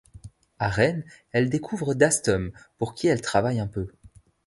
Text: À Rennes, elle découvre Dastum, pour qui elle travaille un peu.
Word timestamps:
À 0.57 0.67
Rennes, 0.69 1.05
elle 1.31 1.51
découvre 1.51 1.93
Dastum, 1.93 2.51
pour 2.79 2.95
qui 2.95 3.07
elle 3.07 3.21
travaille 3.21 3.59
un 3.59 3.67
peu. 3.67 3.87